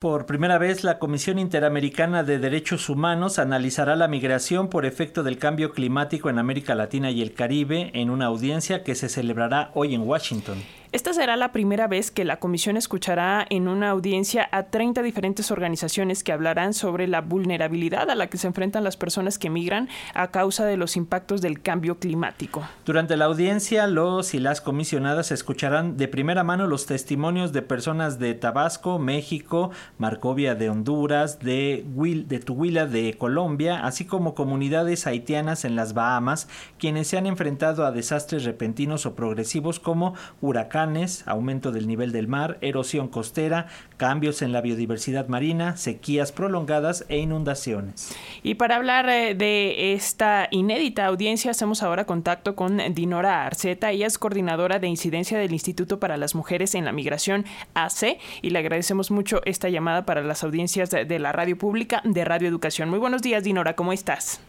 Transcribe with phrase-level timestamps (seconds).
[0.00, 5.38] Por primera vez, la Comisión Interamericana de Derechos Humanos analizará la migración por efecto del
[5.38, 9.96] cambio climático en América Latina y el Caribe en una audiencia que se celebrará hoy
[9.96, 10.62] en Washington.
[10.90, 15.50] Esta será la primera vez que la comisión escuchará en una audiencia a 30 diferentes
[15.50, 19.90] organizaciones que hablarán sobre la vulnerabilidad a la que se enfrentan las personas que migran
[20.14, 22.66] a causa de los impactos del cambio climático.
[22.86, 28.18] Durante la audiencia, los y las comisionadas escucharán de primera mano los testimonios de personas
[28.18, 35.66] de Tabasco, México, Marcovia de Honduras, de, de Tuhuila de Colombia, así como comunidades haitianas
[35.66, 36.48] en las Bahamas,
[36.78, 40.77] quienes se han enfrentado a desastres repentinos o progresivos como huracanes
[41.26, 47.18] aumento del nivel del mar, erosión costera, cambios en la biodiversidad marina, sequías prolongadas e
[47.18, 48.14] inundaciones.
[48.42, 53.90] Y para hablar eh, de esta inédita audiencia, hacemos ahora contacto con Dinora Arceta.
[53.90, 58.50] Ella es coordinadora de incidencia del Instituto para las Mujeres en la Migración AC y
[58.50, 62.88] le agradecemos mucho esta llamada para las audiencias de la radio pública de Radio Educación.
[62.90, 64.40] Muy buenos días, Dinora, ¿cómo estás?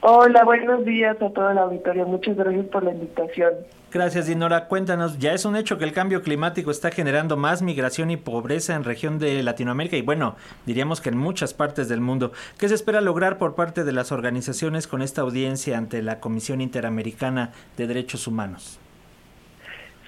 [0.00, 2.04] Hola, buenos días a toda la auditoría.
[2.04, 3.54] Muchas gracias por la invitación.
[3.92, 4.68] Gracias, Dinora.
[4.68, 8.74] Cuéntanos, ya es un hecho que el cambio climático está generando más migración y pobreza
[8.74, 12.32] en región de Latinoamérica y bueno, diríamos que en muchas partes del mundo.
[12.58, 16.62] ¿Qué se espera lograr por parte de las organizaciones con esta audiencia ante la Comisión
[16.62, 18.80] Interamericana de Derechos Humanos?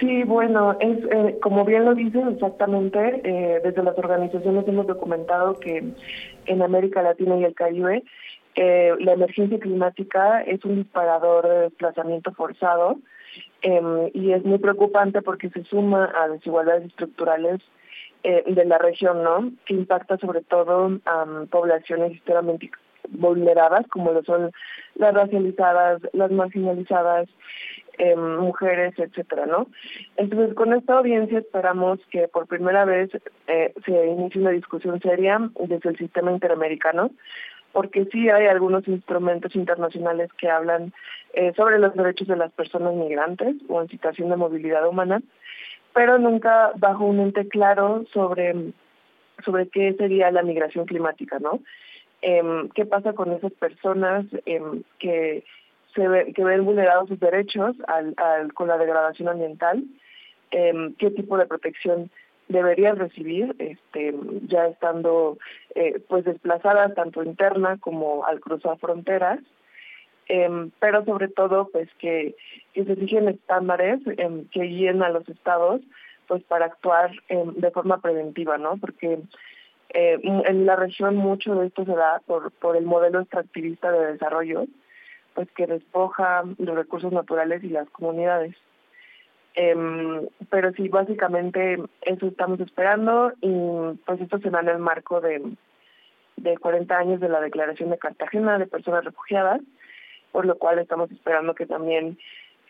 [0.00, 5.60] Sí, bueno, es eh, como bien lo dicen exactamente, eh, desde las organizaciones hemos documentado
[5.60, 5.84] que
[6.46, 8.04] en América Latina y el Caribe
[8.54, 12.96] eh, la emergencia climática es un disparador de desplazamiento forzado
[13.62, 17.60] Em, y es muy preocupante porque se suma a desigualdades estructurales
[18.22, 19.50] eh, de la región, ¿no?
[19.64, 22.70] Que impacta sobre todo a poblaciones históricamente
[23.08, 24.50] vulneradas, como lo son
[24.94, 27.28] las racializadas, las marginalizadas,
[27.98, 29.68] em, mujeres, etcétera, ¿no?
[30.16, 33.10] Entonces, con esta audiencia esperamos que por primera vez
[33.46, 37.10] eh, se inicie una discusión seria desde el sistema interamericano
[37.76, 40.94] porque sí hay algunos instrumentos internacionales que hablan
[41.34, 45.20] eh, sobre los derechos de las personas migrantes o en situación de movilidad humana,
[45.92, 48.72] pero nunca bajo un ente claro sobre,
[49.44, 51.60] sobre qué sería la migración climática, ¿no?
[52.22, 55.44] Em, ¿Qué pasa con esas personas em, que,
[55.94, 57.76] se que ven vulnerados sus derechos
[58.54, 59.84] con la degradación ambiental?
[60.50, 62.10] Em, ¿Qué tipo de protección
[62.48, 64.14] deberían recibir, este,
[64.46, 65.38] ya estando
[65.74, 69.40] eh, pues desplazadas tanto interna como al cruzar fronteras,
[70.28, 72.34] em, pero sobre todo pues que,
[72.74, 75.80] se fijen estándares em, que guíen a los estados
[76.28, 78.76] pues para actuar em, de forma preventiva, ¿no?
[78.76, 79.20] Porque
[79.90, 84.12] eh, en la región mucho de esto se da por, por el modelo extractivista de
[84.12, 84.66] desarrollo,
[85.34, 88.56] pues que despoja los recursos naturales y las comunidades.
[89.56, 95.20] Eh, pero sí, básicamente eso estamos esperando y pues esto se da en el marco
[95.20, 95.42] de,
[96.36, 99.62] de 40 años de la Declaración de Cartagena de Personas Refugiadas,
[100.30, 102.18] por lo cual estamos esperando que también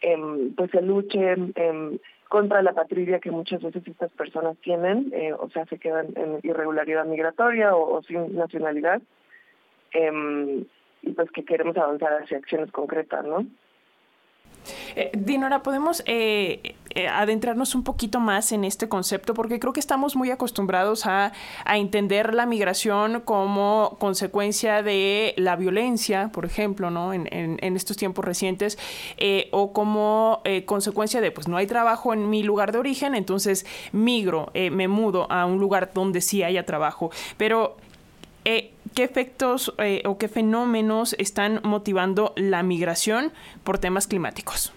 [0.00, 1.98] eh, pues se luche eh,
[2.28, 6.38] contra la patrulla que muchas veces estas personas tienen, eh, o sea, se quedan en
[6.42, 9.00] irregularidad migratoria o, o sin nacionalidad,
[9.92, 10.64] em,
[11.02, 13.46] y pues que queremos avanzar hacia acciones concretas, ¿no?
[14.94, 19.34] Eh, Dinora, ¿podemos eh, eh, adentrarnos un poquito más en este concepto?
[19.34, 21.32] Porque creo que estamos muy acostumbrados a,
[21.66, 27.12] entender la migración como consecuencia de la violencia, por ejemplo, ¿no?
[27.12, 28.78] En, estos tiempos recientes,
[29.50, 34.50] o como consecuencia de, pues no hay trabajo en mi lugar de origen, entonces migro,
[34.54, 37.10] me mudo a un lugar donde sí haya trabajo.
[37.36, 37.76] Pero
[38.48, 43.30] eh, ¿qué efectos eh, o qué fenómenos están motivando la migración
[43.62, 44.72] por temas climáticos?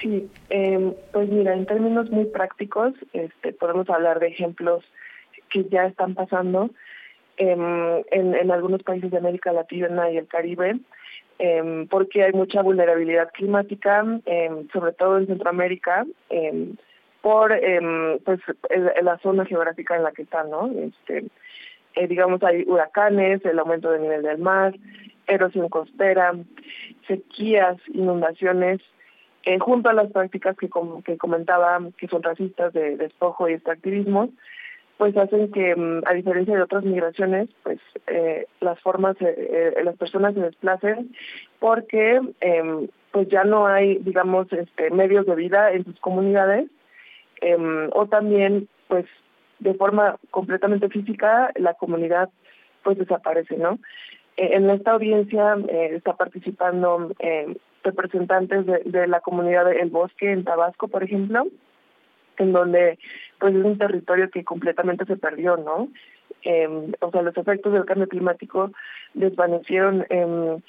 [0.00, 4.84] Sí, em, pues mira, en términos muy prácticos, este, podemos hablar de ejemplos
[5.50, 6.70] que ya están pasando
[7.36, 10.78] em, en, algunos países de América Latina y el Caribe,
[11.40, 14.04] em, porque hay mucha vulnerabilidad climática,
[14.72, 16.06] sobre todo en Centroamérica,
[17.20, 17.52] por
[18.24, 18.40] pues
[19.02, 20.70] la zona geográfica en la que están, ¿no?
[20.72, 21.24] Este,
[21.98, 24.74] eh, digamos, hay huracanes, el aumento del nivel del mar,
[25.26, 26.32] erosión costera,
[27.08, 28.80] sequías, inundaciones,
[29.44, 30.68] eh, junto a las prácticas que,
[31.04, 34.30] que comentaba, que son racistas de despojo y extractivismo,
[34.96, 39.16] pues hacen que, mm, a diferencia de otras migraciones, pues eh, las formas,
[39.82, 41.12] las personas se desplacen
[41.58, 46.70] porque em, pues ya no hay, digamos, este, medios de vida en sus comunidades,
[47.40, 49.06] em, o también, pues
[49.58, 52.30] de forma completamente física, la comunidad
[52.82, 53.78] pues desaparece, ¿no?
[54.36, 60.44] Eh, en esta audiencia eh, está participando eh, representantes de, la comunidad del Bosque en
[60.44, 61.46] Tabasco, por ejemplo,
[62.38, 62.98] en donde
[63.38, 65.88] pues es un territorio que completamente se perdió, ¿no?
[66.42, 68.70] Em, o sea, los efectos del cambio climático
[69.14, 70.62] desvanecieron en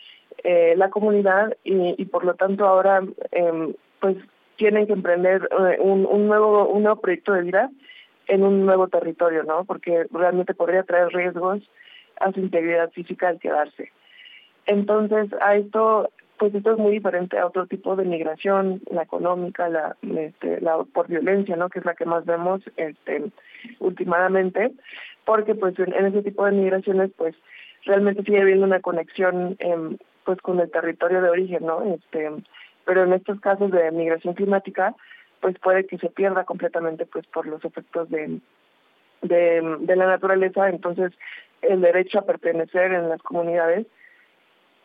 [0.44, 4.18] eh, la comunidad y, por lo tanto ahora em, pues
[4.56, 5.48] tienen que emprender
[5.80, 7.70] un, un, nuevo un nuevo proyecto de vida
[8.30, 9.66] en un nuevo territorio, ¿no?
[9.66, 11.62] Porque realmente podría traer riesgos
[12.20, 13.92] a su integridad física al quedarse.
[14.66, 16.10] Entonces, a esto
[16.40, 20.84] pues esto es muy diferente a otro tipo de migración, la económica, la, este, la
[20.86, 21.70] por violencia, ¿no?
[21.70, 23.26] Que es la que más vemos este,
[23.80, 24.72] últimamente,
[25.26, 27.36] porque pues en, ese tipo de migraciones pues
[27.84, 31.84] realmente sigue habiendo una conexión em, pues con el territorio de origen, ¿no?
[31.84, 32.32] Este,
[32.86, 34.96] pero en estos casos de migración climática
[35.40, 38.40] pues puede que se pierda completamente pues por los efectos de,
[39.22, 41.12] de, la naturaleza, entonces
[41.62, 43.88] el derecho a pertenecer en las comunidades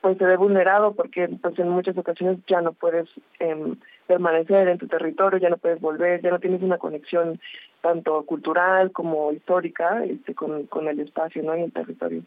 [0.01, 3.09] pues se ve vulnerado porque pues en muchas ocasiones ya no puedes
[3.39, 7.41] em, permanecer en tu territorio, ya no puedes volver, ya no tienes una conexión
[7.81, 11.57] tanto cultural como histórica este, con, con el espacio ¿no?
[11.57, 12.23] y el territorio.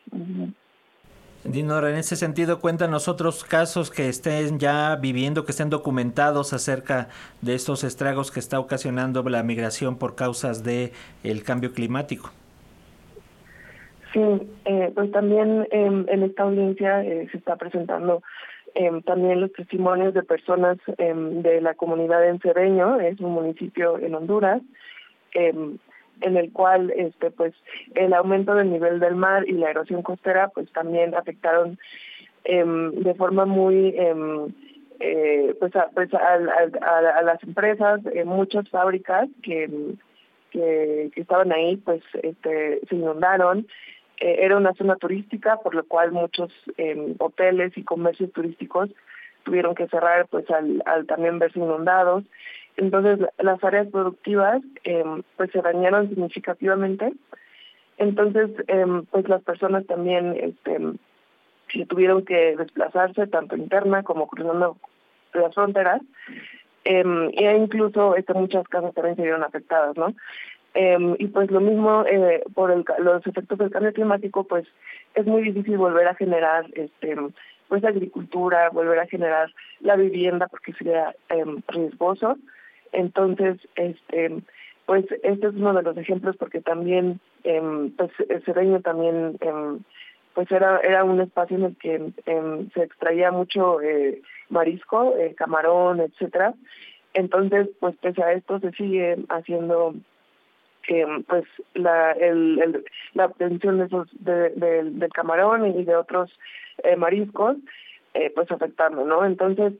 [1.48, 7.08] Dinora, en ese sentido, cuéntanos otros casos que estén ya viviendo, que estén documentados acerca
[7.42, 10.92] de estos estragos que está ocasionando la migración por causas de
[11.24, 12.32] el cambio climático.
[14.12, 14.20] Sí,
[14.66, 18.24] eh, pues también en esta audiencia eh, se está presentando
[18.76, 23.98] em, también los testimonios de personas em, de la comunidad en Cedeño, es un municipio
[24.00, 24.62] en Honduras,
[26.22, 27.54] en el cual este pues
[27.96, 31.78] el aumento del nivel del mar y la erosión costera pues también afectaron
[32.46, 33.94] de forma muy
[35.00, 39.70] eh, pues, a, pues a, las empresas, muchas fábricas que,
[40.52, 43.68] que, que estaban ahí pues este se inundaron.
[44.20, 48.90] Eh, era una zona turística, por lo cual muchos em, hoteles y comercios turísticos
[49.48, 52.26] tuvieron que cerrar pues al, también verse inundados.
[52.76, 57.14] Entonces las áreas productivas em, pues se dañaron significativamente.
[57.98, 64.76] Entonces em, pues las personas también este, tuvieron que desplazarse tanto interna como cruzando
[65.34, 66.02] las fronteras
[66.84, 70.14] e incluso este, muchas casas también se vieron afectadas, ¿no?
[70.74, 74.66] Y pues lo mismo eh, por el, los efectos del cambio climático, pues
[75.16, 77.18] es muy difícil volver a generar este
[77.68, 82.38] pues agricultura, volver a generar la vivienda porque sería eh, riesgoso.
[82.92, 84.42] Entonces, este
[84.86, 88.12] pues este es uno de los ejemplos porque también eh, pues
[88.46, 89.80] Cedeño también eh,
[90.34, 95.36] pues era era un espacio en el que em, se extraía mucho eh, marisco, eh,
[95.36, 96.54] camarón, etcétera.
[97.14, 99.96] Entonces, pues pese a esto se sigue haciendo
[100.88, 101.44] que pues
[101.76, 106.32] la el, la obtención de esos de, del camarón y de otros
[106.84, 107.58] eh, mariscos
[108.14, 109.74] eh, pues afectando no entonces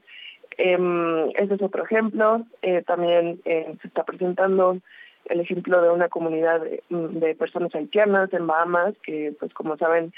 [0.56, 2.44] eh, ese es otro ejemplo.
[2.62, 4.78] Eh, también se está presentando
[5.26, 10.12] el ejemplo de una comunidad de, de personas haitianas en Bahamas que pues como saben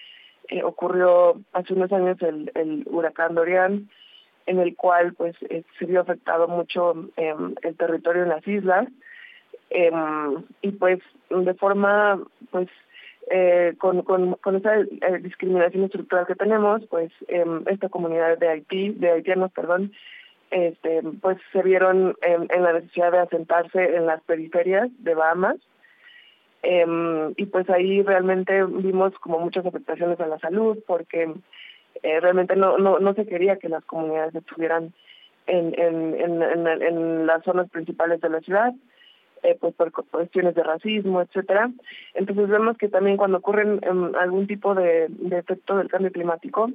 [0.64, 3.88] ocurrió hace unos años el, el huracán Dorian
[4.46, 5.36] en el cual pues
[5.78, 8.88] se vio afectado mucho eh, el territorio en las islas
[9.70, 9.90] eh,
[10.62, 11.00] y pues
[11.30, 12.20] de forma
[12.50, 12.68] pues
[13.30, 14.86] eh, con, con, con esa eh,
[15.22, 19.92] discriminación estructural que tenemos pues eh, esta comunidad de Haití de haitianos perdón
[20.50, 25.56] este pues se vieron en, la necesidad de asentarse en las periferias de Bahamas.
[26.62, 31.32] Eh, y pues ahí realmente vimos como muchas afectaciones a la salud porque
[32.02, 34.92] eh, realmente no, no no se quería que las comunidades estuvieran
[35.46, 38.74] en, en, en, en las zonas principales de la ciudad
[39.42, 41.70] eh, pues por cuestiones de racismo, etcétera.
[42.14, 46.70] Entonces vemos que también cuando ocurren um, algún tipo de, de efecto del cambio climático,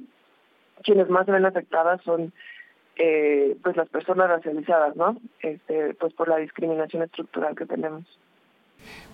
[0.82, 2.32] quienes más se ven afectadas son
[2.96, 5.16] eh, pues las personas racializadas, ¿no?
[5.40, 8.04] Este, pues por la discriminación estructural que tenemos.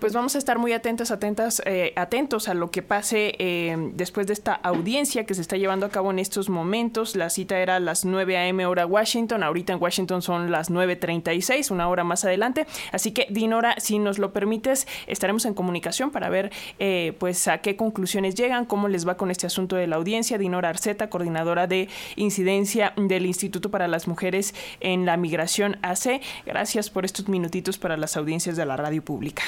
[0.03, 4.27] Pues vamos a estar muy atentas, atentas, eh, atentos a lo que pase eh, después
[4.27, 7.15] de esta audiencia que se está llevando a cabo en estos momentos.
[7.15, 8.65] La cita era a las 9 a.m.
[8.65, 9.43] hora Washington.
[9.43, 12.67] Ahorita en Washington son las 9.36, una hora más adelante.
[12.91, 17.59] Así que, Dinora, si nos lo permites, estaremos en comunicación para ver eh, pues a
[17.59, 20.37] qué conclusiones llegan, cómo les va con este asunto de la audiencia.
[20.37, 26.19] Dinora Arceta, coordinadora de incidencia del Instituto para las Mujeres en la Migración AC.
[26.45, 29.43] Gracias por estos minutitos para las audiencias de la radio pública.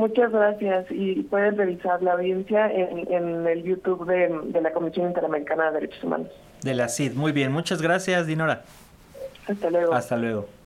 [0.00, 5.08] Muchas gracias y pueden revisar la audiencia en, en el YouTube de, de, la Comisión
[5.08, 6.28] Interamericana de Derechos Humanos.
[6.62, 7.52] De la CID, muy bien.
[7.52, 8.62] Muchas gracias, Dinora.
[9.46, 9.92] Hasta luego.
[9.92, 10.48] Hasta luego.